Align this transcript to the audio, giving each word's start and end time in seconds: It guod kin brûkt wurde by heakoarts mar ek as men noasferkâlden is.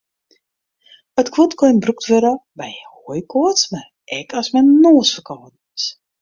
It 1.21 1.29
guod 1.35 1.53
kin 1.59 1.81
brûkt 1.83 2.05
wurde 2.09 2.33
by 2.59 2.69
heakoarts 3.01 3.63
mar 3.71 3.87
ek 4.19 4.29
as 4.39 4.47
men 4.53 4.67
noasferkâlden 4.81 5.55
is. 5.77 5.85